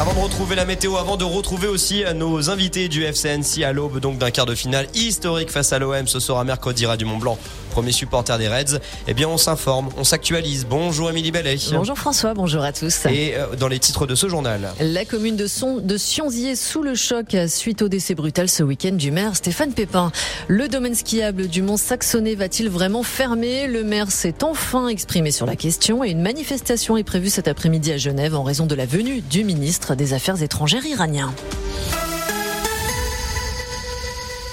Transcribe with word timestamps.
Avant 0.00 0.14
de 0.14 0.18
retrouver 0.20 0.56
la 0.56 0.64
météo, 0.64 0.96
avant 0.96 1.18
de 1.18 1.24
retrouver 1.24 1.68
aussi 1.68 2.04
nos 2.14 2.48
invités 2.48 2.88
du 2.88 3.04
FCNC 3.04 3.64
à 3.64 3.74
l'aube 3.74 4.00
donc 4.00 4.16
d'un 4.16 4.30
quart 4.30 4.46
de 4.46 4.54
finale 4.54 4.86
historique 4.94 5.50
face 5.50 5.74
à 5.74 5.78
l'OM, 5.78 6.06
ce 6.06 6.20
sera 6.20 6.42
mercredi 6.42 6.86
du 6.96 7.04
Mont 7.04 7.18
Blanc, 7.18 7.36
premier 7.70 7.92
supporter 7.92 8.36
des 8.38 8.48
Reds. 8.48 8.78
Eh 9.08 9.14
bien, 9.14 9.28
on 9.28 9.38
s'informe, 9.38 9.88
on 9.96 10.04
s'actualise. 10.04 10.66
Bonjour 10.68 11.08
Émilie 11.10 11.30
Bellet. 11.30 11.56
Bonjour 11.72 11.96
François, 11.96 12.34
bonjour 12.34 12.62
à 12.62 12.72
tous. 12.72 13.06
Et 13.06 13.34
euh, 13.36 13.56
dans 13.58 13.68
les 13.68 13.78
titres 13.78 14.06
de 14.06 14.14
ce 14.14 14.28
journal. 14.28 14.72
La 14.80 15.04
commune 15.04 15.36
de, 15.36 15.46
Son, 15.46 15.78
de 15.78 15.96
Sionzier 15.96 16.56
sous 16.56 16.82
le 16.82 16.94
choc 16.94 17.36
suite 17.48 17.82
au 17.82 17.88
décès 17.88 18.14
brutal 18.14 18.48
ce 18.48 18.62
week-end 18.62 18.92
du 18.92 19.10
maire 19.10 19.36
Stéphane 19.36 19.72
Pépin. 19.72 20.12
Le 20.48 20.68
domaine 20.68 20.94
skiable 20.94 21.48
du 21.48 21.62
Mont 21.62 21.76
Saxonnet 21.76 22.34
va-t-il 22.34 22.68
vraiment 22.68 23.02
fermer? 23.02 23.66
Le 23.66 23.84
maire 23.84 24.10
s'est 24.10 24.42
enfin 24.42 24.88
exprimé 24.88 25.30
sur 25.30 25.46
la 25.46 25.56
question 25.56 26.04
et 26.04 26.10
une 26.10 26.22
manifestation 26.22 26.96
est 26.96 27.04
prévue 27.04 27.30
cet 27.30 27.48
après-midi 27.48 27.92
à 27.92 27.98
Genève 27.98 28.34
en 28.34 28.42
raison 28.42 28.66
de 28.66 28.74
la 28.74 28.86
venue 28.86 29.20
du 29.20 29.44
ministre 29.44 29.94
des 29.94 30.12
Affaires 30.12 30.42
étrangères 30.42 30.84
iranien. 30.84 31.32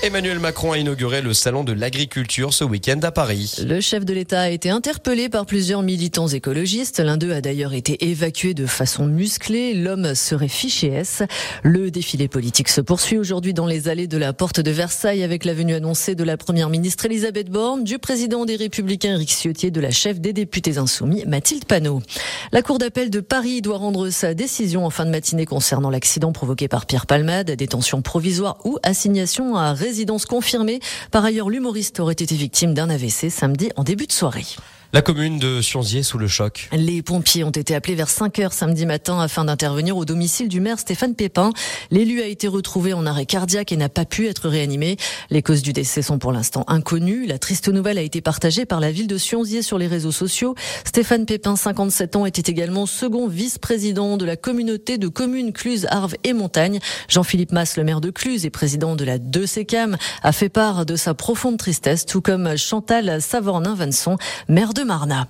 Emmanuel 0.04 0.38
Macron 0.38 0.74
a 0.74 0.78
inauguré 0.78 1.24
le 1.24 1.34
salon 1.34 1.64
de 1.64 1.74
l'agriculture 1.74 2.54
ce 2.54 2.64
week-end 2.64 3.00
à 3.02 3.12
Paris. 3.12 3.55
Le 3.66 3.82
chef 3.82 4.05
de 4.05 4.14
l'État 4.14 4.42
a 4.42 4.50
été 4.50 4.70
interpellé 4.70 5.28
par 5.28 5.48
plusieurs 5.48 5.82
militants 5.82 6.28
écologistes. 6.28 7.00
L'un 7.00 7.18
d'eux 7.18 7.32
a 7.32 7.42
d'ailleurs 7.42 7.74
été 7.74 8.08
évacué 8.08 8.54
de 8.54 8.68
façon 8.68 9.08
musclée. 9.08 9.74
L'homme 9.74 10.14
serait 10.14 10.50
fiché 10.50 10.90
S. 10.90 11.24
Le 11.64 11.90
défilé 11.90 12.28
politique 12.28 12.70
se 12.70 12.80
poursuit 12.80 13.18
aujourd'hui 13.18 13.55
dans 13.55 13.66
les 13.66 13.90
allées 13.90 14.05
de 14.05 14.20
la 14.20 14.34
porte 14.34 14.60
de 14.60 14.70
Versailles 14.70 15.24
avec 15.24 15.46
la 15.46 15.55
venue 15.55 15.74
annoncée 15.74 16.14
de 16.14 16.24
la 16.24 16.38
première 16.38 16.70
ministre 16.70 17.05
Elisabeth 17.05 17.50
Borne, 17.50 17.84
du 17.84 17.98
président 17.98 18.46
des 18.46 18.55
Républicains 18.55 19.14
Eric 19.14 19.32
Ciotti 19.32 19.72
de 19.72 19.82
la 19.82 19.91
chef 19.91 20.22
des 20.22 20.32
députés 20.32 20.77
insoumis 20.77 21.24
Mathilde 21.26 21.66
Panot. 21.66 22.04
La 22.52 22.62
Cour 22.62 22.77
d'appel 22.77 23.10
de 23.10 23.20
Paris 23.20 23.64
doit 23.64 23.77
rendre 23.77 24.12
sa 24.12 24.36
décision 24.36 24.86
en 24.86 24.91
fin 24.91 25.05
de 25.05 25.12
matinée 25.12 25.48
concernant 25.48 25.90
l'accident 25.90 26.32
provoqué 26.34 26.68
par 26.68 26.86
Pierre 26.86 27.08
Palmade, 27.08 27.50
détention 27.50 28.04
provisoire 28.04 28.60
ou 28.64 28.77
assignation 28.84 29.55
à 29.55 29.74
résidence 29.88 30.26
confirmée. 30.26 30.80
Par 31.12 31.24
ailleurs, 31.24 31.49
l'humoriste 31.49 31.99
aurait 31.99 32.13
été 32.13 32.35
victime 32.35 32.74
d'un 32.74 32.90
AVC 32.90 33.30
samedi 33.30 33.71
en 33.76 33.84
début 33.84 34.07
de 34.07 34.12
soirée. 34.12 34.46
La 34.93 35.02
commune 35.02 35.38
de 35.38 35.62
Sionzier 35.62 36.02
sous 36.02 36.18
le 36.18 36.30
choc. 36.30 36.70
Les 36.71 37.02
pompiers 37.02 37.43
ont 37.43 37.52
été 37.52 37.76
appelés 37.76 37.96
vers 37.96 38.07
5 38.07 38.40
heures 38.40 38.54
samedi 38.54 38.85
matin 38.85 39.20
afin 39.20 39.43
d'intervenir 39.43 39.98
au 39.98 40.05
domicile 40.05 40.48
du 40.48 40.62
maire 40.62 40.80
Stéphane 40.80 41.13
Pépin. 41.13 41.52
L'élu 41.91 42.21
a 42.21 42.26
été 42.26 42.48
retrouvé 42.48 42.93
en 42.93 43.05
arrêt 43.05 43.26
cardiaque 43.26 43.74
et 43.74 43.76
n'a 43.76 43.90
pas 43.90 44.05
pu 44.05 44.27
être 44.27 44.48
réanimé. 44.48 44.96
Les 45.30 45.41
causes 45.41 45.62
du 45.62 45.74
décès 45.74 46.02
sont 46.02 46.20
pour 46.20 46.32
l'instant 46.32 46.63
inconnues. 46.70 47.26
La 47.26 47.38
triste 47.38 47.68
nouvelle 47.68 47.98
a 47.98 48.02
été 48.02 48.21
partagée 48.21 48.65
par 48.65 48.80
la 48.80 48.90
ville 48.90 49.08
de 49.08 49.18
Sionzier 49.18 49.62
sur 49.62 49.77
les 49.77 49.88
réseaux 49.88 50.13
sociaux. 50.13 50.55
Stéphane 50.85 51.26
Pépin, 51.26 51.58
57 51.58 52.15
ans, 52.15 52.26
était 52.26 52.49
également 52.49 52.85
second 52.85 53.27
vice-président 53.27 54.15
de 54.15 54.24
la 54.24 54.38
communauté 54.38 54.98
de 54.98 55.10
communes 55.10 55.52
Cluse, 55.52 55.85
Arve 55.90 56.15
et 56.24 56.32
Montagne. 56.32 56.80
Jean-Philippe 57.10 57.52
Masse, 57.52 57.76
le 57.76 57.84
maire 57.84 57.99
de 57.99 58.10
Cluse 58.10 58.46
et 58.46 58.49
président 58.49 58.96
de 58.96 59.04
la 59.04 59.20
2CCAM, 59.20 59.98
a 60.24 60.32
fait 60.32 60.48
part 60.48 60.85
de 60.85 60.96
sa 60.96 61.13
profonde 61.13 61.58
tristesse, 61.58 62.05
tout 62.05 62.21
comme 62.21 62.55
Chantal 62.55 63.21
Savornin-Vanson, 63.21 64.16
maire 64.47 64.74
de 64.74 64.87
Marna. 64.88 65.28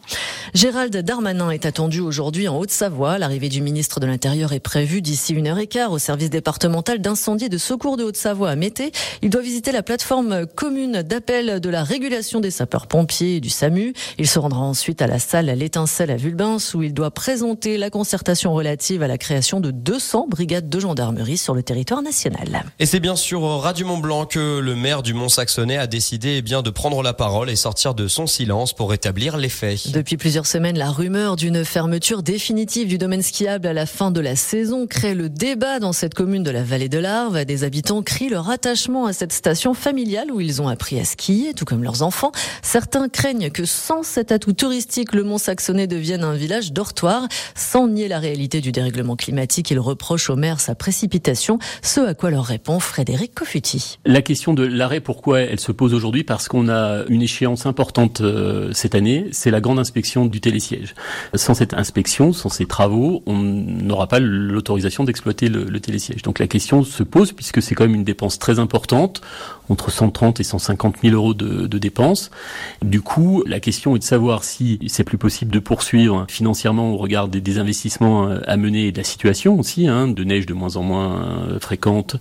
Gérald 0.54 0.96
Darmanin 0.96 1.50
est 1.50 1.66
attendu 1.66 2.00
aujourd'hui 2.00 2.48
en 2.48 2.58
Haute-Savoie. 2.58 3.18
L'arrivée 3.18 3.50
du 3.50 3.62
ministre 3.62 4.00
de 4.00 4.06
l'Intérieur 4.06 4.54
est 4.54 4.60
prévue 4.60 5.02
d'ici 5.02 5.34
une 5.34 5.48
heure 5.48 5.60
et 5.60 5.68
quart 5.68 5.92
au 5.92 6.00
service 6.00 6.30
départemental 6.30 7.00
d'incendie 7.00 7.46
et 7.46 7.50
de 7.50 7.58
secours 7.58 7.98
de 7.98 8.04
Haute-Savoie 8.04 8.50
à 8.50 8.56
Mété. 8.56 8.92
Il 9.22 9.30
doit 9.30 9.42
visiter 9.42 9.72
la 9.72 9.84
plateforme 9.84 10.46
commune 10.46 11.02
d'appel 11.02 11.60
de 11.60 11.70
la 11.70 11.84
régulation 11.84 12.40
des 12.40 12.52
sapeurs-pompiers 12.52 13.38
et 13.38 13.40
du 13.42 13.50
SAMU. 13.50 13.94
Il 14.18 14.28
se 14.28 14.40
rendra 14.40 14.62
ensuite 14.62 15.02
à 15.02 15.08
la 15.08 15.20
salle 15.20 15.48
L'étincelle 15.48 16.12
à 16.12 16.16
Vulbins 16.16 16.58
où 16.74 16.84
il 16.84 16.94
doit 16.94 17.12
présenter 17.12 17.78
la 17.78 17.90
concertation 17.90 18.54
relative 18.54 19.04
à 19.04 19.08
la 19.08 19.18
création 19.18 19.60
de 19.60 19.72
200 19.72 20.28
brigades 20.30 20.70
de 20.70 20.80
gendarmerie 20.80 21.38
sur 21.38 21.54
le 21.54 21.64
territoire 21.64 22.02
national. 22.02 22.64
Et 22.80 22.86
c'est 22.86 23.00
bien 23.00 23.16
sûr 23.16 23.42
Radio 23.42 23.88
Mont 23.88 23.98
Blanc 23.98 24.26
que 24.26 24.60
le 24.60 24.76
maire 24.76 25.04
du 25.04 25.14
Mont-Saxonnet 25.14 25.78
a 25.78 25.88
décidé 25.88 26.38
eh 26.38 26.42
de 26.48 26.70
prendre 26.70 27.04
la 27.04 27.14
parole 27.14 27.50
et 27.50 27.56
sortir 27.56 27.94
de 27.94 28.08
son 28.08 28.28
silence 28.28 28.74
pour 28.74 28.90
rétablir 28.90 29.37
les 29.38 29.50
faits. 29.50 29.92
Depuis 29.92 30.18
plusieurs 30.18 30.46
semaines, 30.46 30.78
la 30.78 30.90
rumeur 30.90 31.36
d'une 31.36 31.64
fermeture 31.64 32.24
définitive 32.24 32.88
du 32.88 32.98
domaine 32.98 33.22
skiable 33.22 33.68
à 33.68 33.74
la 33.74 33.86
fin 33.86 34.12
de 34.12 34.20
la 34.20 34.36
saison 34.36 34.88
crée 34.88 35.14
le 35.14 35.30
débat 35.30 35.80
dans 35.80 35.94
cette 35.94 36.14
commune 36.14 36.44
de 36.44 36.52
la 36.52 36.64
vallée 36.64 36.90
de 36.90 37.00
l'Arve. 37.00 37.46
Des 37.46 37.64
habitants 37.64 38.02
crient 38.02 38.30
leur 38.30 38.50
attachement 38.50 39.06
à 39.06 39.14
cette 39.14 39.34
station 39.34 39.74
familiale 39.74 40.32
où 40.32 40.42
ils 40.42 40.62
ont 40.62 40.68
appris 40.68 41.00
à 41.00 41.06
skier, 41.06 41.54
tout 41.54 41.66
comme 41.66 41.84
leurs 41.84 42.02
enfants. 42.02 42.32
Certains 42.62 43.10
craignent 43.10 43.50
que 43.50 43.66
sans 43.66 44.04
cet 44.04 44.32
atout 44.32 44.54
touristique, 44.54 45.14
le 45.14 45.24
Mont-Saxonnet 45.24 45.88
devienne 45.88 46.24
un 46.24 46.34
village 46.34 46.72
dortoir. 46.72 47.28
Sans 47.56 47.88
nier 47.88 48.08
la 48.08 48.20
réalité 48.20 48.62
du 48.62 48.72
dérèglement 48.72 49.16
climatique, 49.16 49.72
ils 49.72 49.80
reprochent 49.80 50.30
au 50.30 50.36
maire 50.36 50.60
sa 50.60 50.76
précipitation, 50.76 51.60
ce 51.82 52.00
à 52.02 52.14
quoi 52.14 52.32
leur 52.32 52.46
répond 52.46 52.80
Frédéric 52.80 53.36
Cofuti. 53.36 54.00
La 54.06 54.22
question 54.22 54.54
de 54.54 54.64
l'arrêt, 54.66 55.00
pourquoi 55.00 55.42
elle 55.42 55.60
se 55.60 55.72
pose 55.72 55.94
aujourd'hui? 55.94 56.24
Parce 56.24 56.48
qu'on 56.48 56.70
a 56.70 57.04
une 57.10 57.22
échéance 57.22 57.66
importante 57.66 58.22
euh, 58.22 58.72
cette 58.74 58.96
année 58.96 59.27
c'est 59.32 59.52
la 59.52 59.62
grande 59.62 59.80
inspection 59.80 60.26
du 60.26 60.42
télésiège. 60.42 60.96
Sans 61.36 61.54
cette 61.54 61.74
inspection, 61.74 62.34
sans 62.34 62.50
ces 62.50 62.66
travaux, 62.66 63.24
on 63.26 63.38
n'aura 63.38 64.08
pas 64.08 64.20
l'autorisation 64.20 65.04
d'exploiter 65.04 65.50
le, 65.50 65.80
télésiège. 65.80 66.24
Donc 66.24 66.40
la 66.40 66.48
question 66.48 66.84
se 66.84 67.04
pose, 67.04 67.32
puisque 67.32 67.62
c'est 67.62 67.76
quand 67.76 67.86
même 67.86 67.96
une 67.96 68.04
dépense 68.04 68.40
très 68.40 68.60
importante, 68.60 69.22
entre 69.70 69.92
130 69.92 70.40
et 70.40 70.44
150 70.44 70.96
000 71.04 71.16
euros 71.16 71.34
de, 71.34 71.78
dépenses. 71.78 72.32
Du 72.82 73.02
coup, 73.02 73.44
la 73.46 73.60
question 73.60 73.96
est 73.96 74.00
de 74.00 74.04
savoir 74.04 74.44
si 74.44 74.80
c'est 74.88 75.04
plus 75.04 75.18
possible 75.18 75.52
de 75.52 75.60
poursuivre 75.60 76.26
financièrement 76.28 76.92
au 76.92 76.98
regard 76.98 77.28
des, 77.28 77.42
des 77.42 77.60
investissements 77.60 78.28
euh, 78.28 78.40
à 78.48 78.58
mener 78.58 78.88
et 78.88 78.92
de 78.92 78.98
la 78.98 79.04
situation 79.04 79.60
aussi, 79.60 79.88
hein, 79.88 80.08
de 80.08 80.24
neige 80.24 80.46
de 80.46 80.54
moins 80.54 80.76
en 80.76 80.84
moins 80.84 81.22
euh, 81.22 81.60
fréquente. 81.60 82.16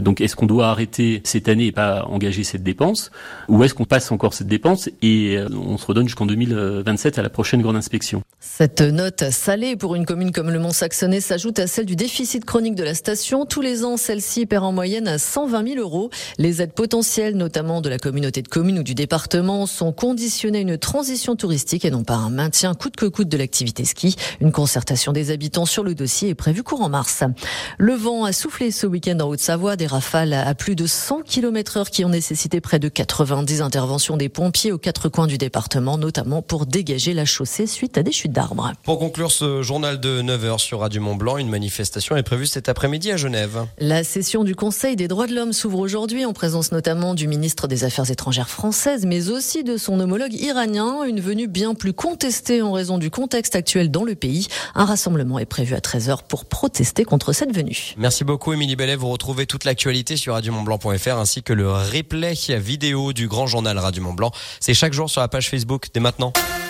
Donc 0.00 0.20
est-ce 0.20 0.34
qu'on 0.34 0.46
doit 0.46 0.68
arrêter 0.68 1.20
cette 1.24 1.48
année 1.48 1.66
et 1.66 1.72
pas 1.72 2.04
engager 2.06 2.42
cette 2.42 2.62
dépense, 2.62 3.10
ou 3.48 3.62
est-ce 3.62 3.74
qu'on 3.74 3.84
passe 3.84 4.10
encore 4.10 4.34
cette 4.34 4.48
dépense 4.48 4.88
et 5.02 5.36
euh, 5.36 5.48
on 5.52 5.78
se 5.78 5.86
redonne 5.86 6.06
jusqu'en 6.06 6.26
2000 6.26 6.45
27 6.54 7.18
à 7.18 7.22
la 7.22 7.30
prochaine 7.30 7.62
grande 7.62 7.76
inspection. 7.76 8.22
Cette 8.40 8.80
note 8.80 9.30
salée 9.30 9.76
pour 9.76 9.94
une 9.94 10.06
commune 10.06 10.32
comme 10.32 10.50
le 10.50 10.58
Mont-Saxonnet 10.58 11.20
s'ajoute 11.20 11.58
à 11.58 11.66
celle 11.66 11.86
du 11.86 11.96
déficit 11.96 12.44
chronique 12.44 12.74
de 12.74 12.84
la 12.84 12.94
station. 12.94 13.46
Tous 13.46 13.60
les 13.60 13.84
ans, 13.84 13.96
celle-ci 13.96 14.46
perd 14.46 14.64
en 14.64 14.72
moyenne 14.72 15.08
à 15.08 15.18
120 15.18 15.74
000 15.74 15.80
euros. 15.80 16.10
Les 16.38 16.62
aides 16.62 16.72
potentielles, 16.72 17.36
notamment 17.36 17.80
de 17.80 17.88
la 17.88 17.98
communauté 17.98 18.42
de 18.42 18.48
communes 18.48 18.78
ou 18.78 18.82
du 18.82 18.94
département, 18.94 19.66
sont 19.66 19.92
conditionnées 19.92 20.58
à 20.58 20.62
une 20.62 20.78
transition 20.78 21.36
touristique 21.36 21.84
et 21.84 21.90
non 21.90 22.04
pas 22.04 22.14
un 22.14 22.30
maintien 22.30 22.74
coûte 22.74 22.96
que 22.96 23.06
coûte 23.06 23.28
de 23.28 23.36
l'activité 23.36 23.84
ski. 23.84 24.16
Une 24.40 24.52
concertation 24.52 25.12
des 25.12 25.30
habitants 25.30 25.66
sur 25.66 25.84
le 25.84 25.94
dossier 25.94 26.30
est 26.30 26.34
prévue 26.34 26.62
courant 26.62 26.88
mars. 26.88 27.24
Le 27.78 27.94
vent 27.94 28.24
a 28.24 28.32
soufflé 28.32 28.70
ce 28.70 28.86
week-end 28.86 29.18
en 29.20 29.28
Haute-Savoie, 29.28 29.76
des 29.76 29.86
rafales 29.86 30.32
à 30.32 30.54
plus 30.54 30.76
de 30.76 30.86
100 30.86 31.22
km 31.22 31.78
heure 31.78 31.90
qui 31.90 32.04
ont 32.04 32.08
nécessité 32.08 32.60
près 32.60 32.78
de 32.78 32.88
90 32.88 33.62
interventions 33.62 34.16
des 34.16 34.28
pompiers 34.28 34.72
aux 34.72 34.78
quatre 34.78 35.08
coins 35.08 35.26
du 35.26 35.38
département, 35.38 35.98
notamment 35.98 36.35
pour 36.42 36.66
dégager 36.66 37.14
la 37.14 37.24
chaussée 37.24 37.66
suite 37.66 37.98
à 37.98 38.02
des 38.02 38.12
chutes 38.12 38.32
d'arbres. 38.32 38.72
Pour 38.84 38.98
conclure 38.98 39.30
ce 39.30 39.62
journal 39.62 40.00
de 40.00 40.22
9h 40.22 40.58
sur 40.58 40.80
Radio 40.80 41.00
Mont 41.02 41.16
Blanc, 41.16 41.36
une 41.36 41.48
manifestation 41.48 42.16
est 42.16 42.22
prévue 42.22 42.46
cet 42.46 42.68
après-midi 42.68 43.12
à 43.12 43.16
Genève. 43.16 43.66
La 43.78 44.04
session 44.04 44.44
du 44.44 44.54
Conseil 44.54 44.96
des 44.96 45.08
droits 45.08 45.26
de 45.26 45.34
l'homme 45.34 45.52
s'ouvre 45.52 45.78
aujourd'hui 45.78 46.24
en 46.24 46.32
présence 46.32 46.72
notamment 46.72 47.14
du 47.14 47.28
ministre 47.28 47.68
des 47.68 47.84
Affaires 47.84 48.10
étrangères 48.10 48.48
françaises, 48.48 49.04
mais 49.06 49.28
aussi 49.28 49.64
de 49.64 49.76
son 49.76 50.00
homologue 50.00 50.32
iranien, 50.34 51.04
une 51.04 51.20
venue 51.20 51.48
bien 51.48 51.74
plus 51.74 51.92
contestée 51.92 52.62
en 52.62 52.72
raison 52.72 52.98
du 52.98 53.10
contexte 53.10 53.56
actuel 53.56 53.90
dans 53.90 54.04
le 54.04 54.14
pays. 54.14 54.48
Un 54.74 54.84
rassemblement 54.84 55.38
est 55.38 55.46
prévu 55.46 55.74
à 55.74 55.80
13h 55.80 56.20
pour 56.28 56.46
protester 56.46 57.04
contre 57.04 57.32
cette 57.32 57.54
venue. 57.54 57.94
Merci 57.96 58.24
beaucoup 58.24 58.52
Émilie 58.52 58.76
Bellet, 58.76 58.96
vous 58.96 59.08
retrouvez 59.08 59.46
toute 59.46 59.64
l'actualité 59.64 60.16
sur 60.16 60.34
radiomontblanc.fr 60.34 61.16
ainsi 61.16 61.42
que 61.42 61.52
le 61.52 61.70
replay 61.70 62.34
vidéo 62.58 63.12
du 63.12 63.28
grand 63.28 63.46
journal 63.46 63.78
Radio 63.78 64.02
Mont 64.02 64.14
Blanc. 64.14 64.30
C'est 64.60 64.74
chaque 64.74 64.92
jour 64.92 65.10
sur 65.10 65.20
la 65.20 65.28
page 65.28 65.50
Facebook 65.50 65.86
dès 65.92 66.00
maintenant. 66.34 66.65